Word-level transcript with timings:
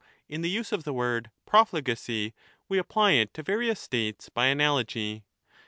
in 0.27 0.41
the 0.41 0.49
use 0.49 0.71
of 0.71 0.83
the 0.83 0.93
word' 0.95 1.29
profligacy', 1.51 2.33
we 2.67 2.79
apply 2.79 3.11
it 3.11 3.35
to 3.35 3.43
various 3.43 3.79
states 3.79 4.29
by 4.29 4.47
analogy. 4.47 5.23